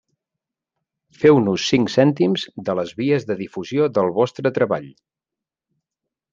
Feu-nos 1.23 1.65
cinc 1.73 1.91
cèntims 1.97 2.47
de 2.71 2.77
les 2.81 2.95
vies 3.03 3.29
de 3.29 3.37
difusió 3.45 3.93
del 3.99 4.13
vostre 4.19 4.57
treball. 4.59 4.91